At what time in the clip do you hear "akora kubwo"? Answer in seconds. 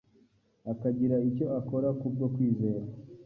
1.59-2.25